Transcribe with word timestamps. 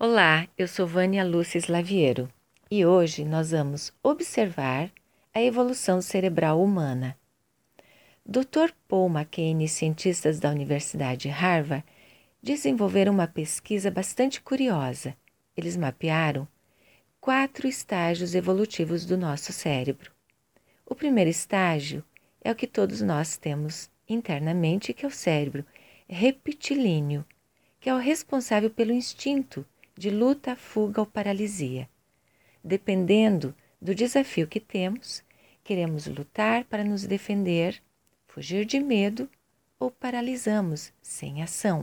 Olá, 0.00 0.46
eu 0.56 0.68
sou 0.68 0.86
Vânia 0.86 1.24
Lúcia 1.24 1.58
Slaviero 1.58 2.32
e 2.70 2.86
hoje 2.86 3.24
nós 3.24 3.50
vamos 3.50 3.92
observar 4.00 4.92
a 5.34 5.42
evolução 5.42 6.00
cerebral 6.00 6.62
humana. 6.62 7.18
Dr. 8.24 8.70
Paul 8.86 9.10
McCain 9.10 9.60
e 9.60 9.66
cientistas 9.66 10.38
da 10.38 10.50
Universidade 10.50 11.28
Harvard 11.28 11.84
desenvolveram 12.40 13.12
uma 13.12 13.26
pesquisa 13.26 13.90
bastante 13.90 14.40
curiosa. 14.40 15.16
Eles 15.56 15.76
mapearam 15.76 16.46
quatro 17.20 17.66
estágios 17.66 18.36
evolutivos 18.36 19.04
do 19.04 19.18
nosso 19.18 19.52
cérebro. 19.52 20.12
O 20.86 20.94
primeiro 20.94 21.28
estágio 21.28 22.04
é 22.40 22.52
o 22.52 22.54
que 22.54 22.68
todos 22.68 23.02
nós 23.02 23.36
temos 23.36 23.90
internamente, 24.08 24.94
que 24.94 25.04
é 25.04 25.08
o 25.08 25.10
cérebro 25.10 25.66
repitilíneo, 26.08 27.26
que 27.80 27.90
é 27.90 27.94
o 27.94 27.98
responsável 27.98 28.70
pelo 28.70 28.92
instinto 28.92 29.66
de 29.98 30.10
luta, 30.10 30.54
fuga 30.54 31.00
ou 31.00 31.06
paralisia. 31.06 31.90
Dependendo 32.62 33.52
do 33.82 33.96
desafio 33.96 34.46
que 34.46 34.60
temos, 34.60 35.24
queremos 35.64 36.06
lutar 36.06 36.64
para 36.66 36.84
nos 36.84 37.04
defender, 37.04 37.82
fugir 38.28 38.64
de 38.64 38.78
medo 38.78 39.28
ou 39.76 39.90
paralisamos 39.90 40.92
sem 41.02 41.42
ação. 41.42 41.82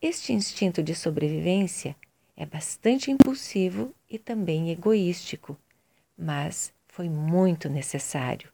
Este 0.00 0.32
instinto 0.32 0.80
de 0.80 0.94
sobrevivência 0.94 1.96
é 2.36 2.46
bastante 2.46 3.10
impulsivo 3.10 3.92
e 4.08 4.16
também 4.16 4.70
egoístico, 4.70 5.58
mas 6.16 6.72
foi 6.86 7.08
muito 7.08 7.68
necessário. 7.68 8.48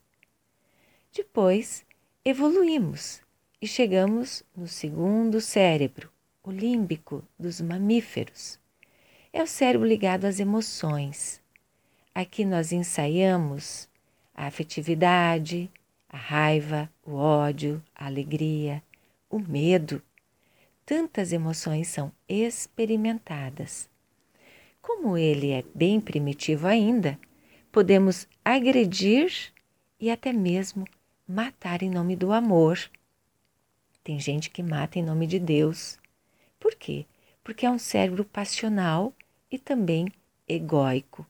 Depois, 1.13 1.85
evoluímos 2.25 3.21
e 3.61 3.67
chegamos 3.67 4.43
no 4.57 4.67
segundo 4.67 5.39
cérebro, 5.39 6.11
o 6.49 6.51
límbico 6.51 7.23
dos 7.39 7.61
mamíferos. 7.61 8.59
É 9.31 9.43
o 9.43 9.47
cérebro 9.47 9.87
ligado 9.87 10.25
às 10.25 10.41
emoções. 10.41 11.43
Aqui 12.15 12.43
nós 12.43 12.73
ensaiamos 12.73 13.87
a 14.35 14.47
afetividade, 14.47 15.71
a 16.09 16.17
raiva, 16.17 16.91
o 17.05 17.17
ódio, 17.17 17.85
a 17.95 18.07
alegria, 18.07 18.83
o 19.29 19.39
medo. 19.39 20.01
Tantas 20.87 21.35
emoções 21.35 21.89
são 21.89 22.11
experimentadas. 22.27 23.87
Como 24.81 25.19
ele 25.19 25.51
é 25.51 25.63
bem 25.75 26.01
primitivo 26.01 26.67
ainda, 26.67 27.21
podemos 27.71 28.27
agredir 28.43 29.53
e 30.01 30.11
até 30.11 30.33
mesmo 30.33 30.87
matar 31.29 31.83
em 31.83 31.91
nome 31.91 32.17
do 32.17 32.33
amor. 32.33 32.79
Tem 34.03 34.19
gente 34.19 34.49
que 34.49 34.63
mata 34.63 34.99
em 34.99 35.03
nome 35.03 35.27
de 35.27 35.39
Deus. 35.39 35.99
Por 36.59 36.75
quê? 36.75 37.07
Porque 37.43 37.65
é 37.65 37.71
um 37.71 37.79
cérebro 37.79 38.25
passional 38.25 39.15
e 39.51 39.59
também 39.59 40.09
egóico. 40.47 41.27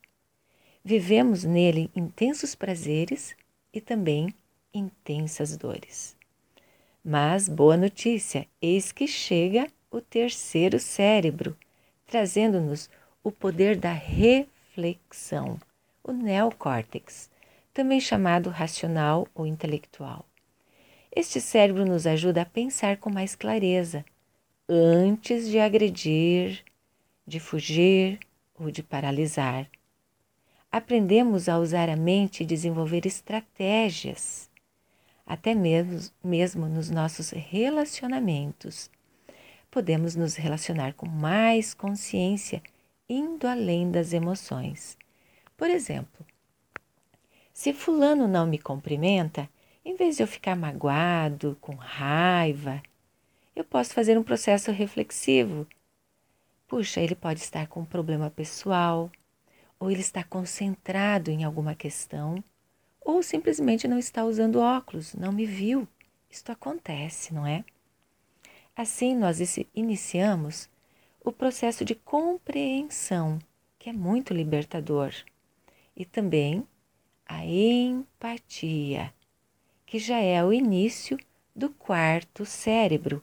Vivemos 0.85 1.45
nele 1.45 1.91
intensos 1.95 2.55
prazeres 2.55 3.37
e 3.73 3.81
também 3.81 4.35
intensas 4.73 5.57
dores. 5.57 6.17
Mas 7.05 7.49
boa 7.49 7.77
notícia, 7.77 8.47
eis 8.61 8.93
que 8.93 9.07
chega 9.07 9.67
o 9.91 10.01
terceiro 10.01 10.79
cérebro, 10.79 11.57
trazendo-nos 12.07 12.89
o 13.23 13.31
poder 13.31 13.77
da 13.77 13.93
reflexão, 13.93 15.59
o 16.03 16.13
neocórtex, 16.13 17.31
também 17.73 18.01
chamado 18.01 18.51
racional 18.51 19.27
ou 19.35 19.47
intelectual. 19.47 20.25
Este 21.15 21.41
cérebro 21.41 21.85
nos 21.85 22.07
ajuda 22.07 22.43
a 22.43 22.47
pensar 22.47 22.97
com 22.97 23.11
mais 23.11 23.35
clareza 23.35 24.05
antes 24.69 25.49
de 25.49 25.59
agredir, 25.59 26.63
de 27.27 27.41
fugir 27.41 28.21
ou 28.55 28.71
de 28.71 28.83
paralisar. 28.83 29.67
Aprendemos 30.71 31.49
a 31.49 31.59
usar 31.59 31.89
a 31.89 31.97
mente 31.97 32.43
e 32.43 32.47
desenvolver 32.47 33.07
estratégias, 33.07 34.51
até 35.27 35.55
mesmo, 35.55 36.11
mesmo 36.23 36.67
nos 36.67 36.91
nossos 36.91 37.31
relacionamentos. 37.31 38.91
Podemos 39.71 40.15
nos 40.15 40.37
relacionar 40.37 40.93
com 40.93 41.07
mais 41.07 41.73
consciência, 41.73 42.63
indo 43.09 43.47
além 43.47 43.91
das 43.91 44.13
emoções. 44.13 44.99
Por 45.57 45.71
exemplo, 45.71 46.27
se 47.55 47.73
Fulano 47.73 48.29
não 48.29 48.47
me 48.47 48.59
cumprimenta, 48.59 49.49
em 49.83 49.97
vez 49.97 50.19
de 50.19 50.23
eu 50.23 50.27
ficar 50.27 50.55
magoado, 50.55 51.57
com 51.61 51.75
raiva, 51.75 52.83
eu 53.59 53.65
posso 53.65 53.93
fazer 53.93 54.17
um 54.17 54.23
processo 54.23 54.71
reflexivo. 54.71 55.67
Puxa, 56.69 57.01
ele 57.01 57.17
pode 57.17 57.41
estar 57.41 57.67
com 57.67 57.81
um 57.81 57.85
problema 57.85 58.31
pessoal, 58.31 59.11
ou 59.81 59.91
ele 59.91 60.01
está 60.01 60.23
concentrado 60.23 61.29
em 61.29 61.43
alguma 61.43 61.75
questão, 61.75 62.43
ou 63.01 63.21
simplesmente 63.21 63.89
não 63.89 63.99
está 63.99 64.25
usando 64.25 64.61
óculos, 64.61 65.13
não 65.15 65.33
me 65.33 65.45
viu. 65.45 65.89
Isto 66.31 66.53
acontece, 66.53 67.35
não 67.35 67.45
é? 67.45 67.65
Assim, 68.77 69.13
nós 69.17 69.39
iniciamos 69.75 70.69
o 71.25 71.33
processo 71.33 71.85
de 71.85 71.97
compreensão, 71.97 73.41
que 73.77 73.91
é 73.91 73.93
muito 73.93 74.33
libertador, 74.33 75.13
e 75.97 76.05
também 76.05 76.65
a 77.27 77.45
empatia, 77.45 79.13
que 79.85 79.99
já 79.99 80.21
é 80.21 80.45
o 80.45 80.53
início 80.53 81.19
do 81.57 81.71
quarto 81.71 82.47
cérebro, 82.47 83.21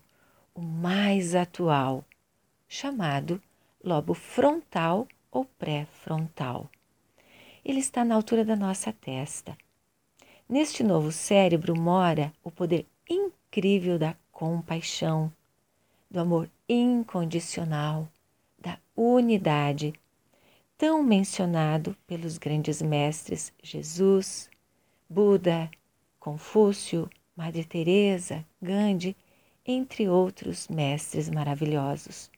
o 0.55 0.61
mais 0.61 1.35
atual, 1.35 2.05
chamado 2.67 3.41
lobo 3.83 4.13
frontal 4.13 5.05
ou 5.29 5.43
pré-frontal. 5.43 6.69
Ele 7.63 7.79
está 7.79 8.05
na 8.05 8.15
altura 8.15 8.45
da 8.45 8.55
nossa 8.55 8.93
testa. 8.93 9.57
Neste 10.47 10.81
novo 10.81 11.11
cérebro 11.11 11.77
mora 11.77 12.31
o 12.41 12.49
poder 12.49 12.85
incrível 13.09 13.99
da 13.99 14.15
compaixão, 14.31 15.31
do 16.09 16.19
amor 16.21 16.49
incondicional, 16.69 18.07
da 18.57 18.79
unidade, 18.95 19.93
tão 20.77 21.03
mencionado 21.03 21.97
pelos 22.07 22.37
grandes 22.37 22.81
mestres 22.81 23.51
Jesus, 23.61 24.49
Buda, 25.09 25.69
Confúcio, 26.19 27.09
Madre 27.35 27.65
Teresa, 27.65 28.45
Gandhi, 28.61 29.15
entre 29.65 30.07
outros 30.07 30.67
mestres 30.67 31.29
maravilhosos. 31.29 32.29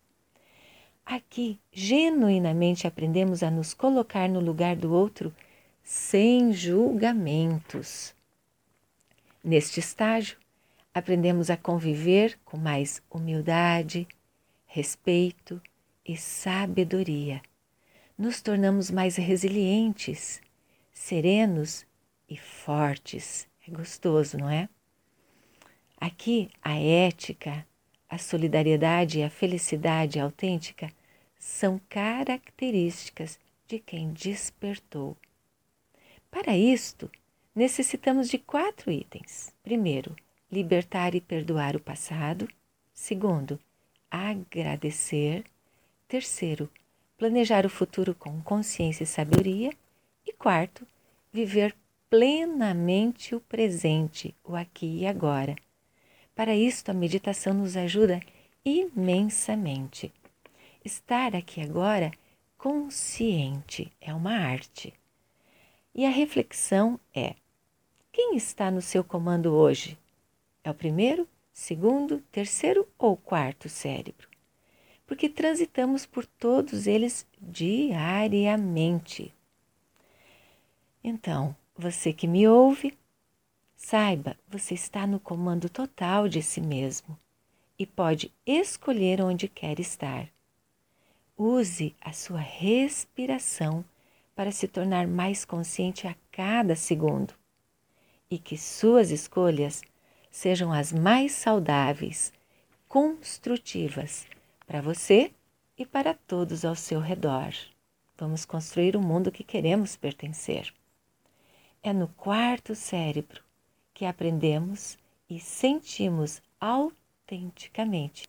Aqui, 1.05 1.59
genuinamente 1.71 2.85
aprendemos 2.85 3.41
a 3.41 3.49
nos 3.49 3.73
colocar 3.73 4.27
no 4.27 4.39
lugar 4.39 4.75
do 4.75 4.93
outro 4.93 5.33
sem 5.83 6.51
julgamentos. 6.51 8.13
Neste 9.43 9.79
estágio, 9.79 10.37
aprendemos 10.93 11.49
a 11.49 11.55
conviver 11.55 12.37
com 12.43 12.57
mais 12.57 13.01
humildade, 13.09 14.05
respeito 14.66 15.61
e 16.05 16.17
sabedoria. 16.17 17.41
Nos 18.17 18.41
tornamos 18.41 18.91
mais 18.91 19.16
resilientes, 19.16 20.41
serenos 20.91 21.85
e 22.27 22.35
fortes. 22.35 23.47
É 23.66 23.71
gostoso, 23.71 24.37
não 24.37 24.49
é? 24.49 24.67
Aqui 26.00 26.50
a 26.62 26.78
ética, 26.78 27.66
a 28.08 28.18
solidariedade 28.19 29.19
e 29.19 29.24
a 29.24 29.30
felicidade 29.30 30.19
autêntica 30.19 30.91
são 31.40 31.81
características 31.90 33.40
de 33.68 33.80
quem 33.80 34.13
despertou. 34.13 35.18
Para 36.30 36.56
isto, 36.56 37.09
necessitamos 37.56 38.30
de 38.30 38.38
quatro 38.38 38.91
itens. 38.91 39.52
Primeiro, 39.63 40.16
libertar 40.52 41.16
e 41.16 41.22
perdoar 41.22 41.75
o 41.75 41.80
passado. 41.80 42.47
Segundo, 42.94 43.59
agradecer. 44.09 45.44
Terceiro, 46.08 46.70
planejar 47.17 47.66
o 47.66 47.70
futuro 47.70 48.14
com 48.14 48.40
consciência 48.41 49.03
e 49.03 49.08
sabedoria. 49.08 49.73
E 50.26 50.32
quarto, 50.32 50.85
viver 51.34 51.76
plenamente 52.09 53.34
o 53.34 53.41
presente, 53.41 54.35
o 54.43 54.55
aqui 54.55 55.00
e 55.00 55.08
agora. 55.08 55.55
Para 56.37 56.55
isto, 56.55 56.91
a 56.91 56.93
meditação 56.93 57.51
nos 57.51 57.75
ajuda 57.75 58.22
imensamente. 58.63 60.13
Estar 60.85 61.35
aqui 61.35 61.61
agora 61.61 62.11
consciente 62.59 63.91
é 63.99 64.13
uma 64.13 64.34
arte. 64.34 64.93
E 65.95 66.05
a 66.05 66.11
reflexão 66.11 66.99
é: 67.11 67.34
quem 68.11 68.35
está 68.37 68.69
no 68.69 68.84
seu 68.84 69.03
comando 69.03 69.51
hoje? 69.51 69.97
É 70.63 70.69
o 70.69 70.75
primeiro, 70.75 71.28
segundo, 71.51 72.22
terceiro 72.31 72.87
ou 72.99 73.17
quarto 73.17 73.67
cérebro? 73.67 74.29
Porque 75.07 75.28
transitamos 75.28 76.05
por 76.05 76.23
todos 76.23 76.85
eles 76.85 77.25
diariamente. 77.41 79.33
Então, 81.03 81.55
você 81.75 82.13
que 82.13 82.28
me 82.28 82.47
ouve, 82.47 82.95
saiba, 83.78 84.35
você 84.50 84.74
está 84.74 85.06
no 85.06 85.20
comando 85.20 85.70
total 85.70 86.28
de 86.28 86.41
si 86.41 86.59
mesmo 86.59 87.18
e 87.78 87.85
pode 87.85 88.34
escolher 88.46 89.22
onde 89.22 89.47
quer 89.47 89.79
estar. 89.79 90.28
Use 91.38 91.96
a 92.02 92.12
sua 92.12 92.40
respiração 92.40 93.85
para 94.35 94.52
se 94.52 94.68
tornar 94.68 95.08
mais 95.08 95.46
consciente 95.46 96.08
a 96.08 96.16
cada 96.32 96.76
segundo 96.76 97.34
e 98.29 98.40
que 98.40 98.58
suas 98.58 99.12
escolhas 99.12 99.84
sejam 100.32 100.74
as 100.74 100.91
mais 100.91 101.32
saudáveis, 101.34 102.34
construtivas 102.88 104.26
para 104.66 104.82
você 104.82 105.32
e 105.78 105.85
para 105.85 106.16
todos 106.16 106.66
ao 106.66 106.76
seu 106.76 107.00
redor. 107.00 107.53
Vamos 108.18 108.44
construir 108.44 108.96
o 108.96 109.02
mundo 109.02 109.32
que 109.32 109.44
queremos 109.44 109.96
pertencer. 109.96 110.74
É 111.84 111.94
no 111.94 112.08
quarto 112.08 112.74
cérebro 112.74 113.47
que 113.97 114.05
aprendemos 114.05 114.96
e 115.28 115.40
sentimos 115.40 116.40
autenticamente 116.61 118.28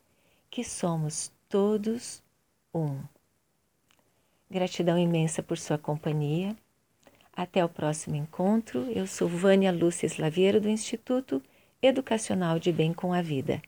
que 0.50 0.65
somos 0.65 1.31
todos 1.47 2.23
um. 2.75 2.99
Gratidão 4.50 4.99
imensa 4.99 5.43
por 5.43 5.59
sua 5.59 5.76
companhia. 5.76 6.56
Até 7.37 7.62
o 7.62 7.69
próximo 7.69 8.17
encontro. 8.17 8.91
Eu 8.91 9.06
sou 9.06 9.29
Vânia 9.29 9.70
Lúcia 9.70 10.06
Slaviero 10.06 10.59
do 10.59 10.70
Instituto 10.70 11.43
Educacional 11.82 12.59
de 12.59 12.73
Bem 12.73 12.94
com 12.94 13.12
a 13.12 13.21
Vida. 13.21 13.61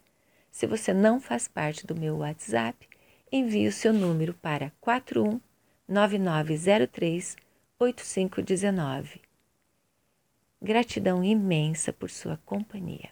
Se 0.51 0.67
você 0.67 0.95
não 0.95 1.21
faz 1.21 1.47
parte 1.49 1.87
do 1.87 1.95
meu 1.95 2.17
WhatsApp, 2.17 2.89
envie 3.31 3.69
o 3.69 3.73
seu 3.73 3.93
número 3.93 4.33
para 4.33 4.73
41 4.81 5.39
9903 5.87 7.37
8519. 7.79 9.30
Gratidão 10.63 11.25
imensa 11.25 11.91
por 11.91 12.11
sua 12.11 12.37
companhia. 12.45 13.09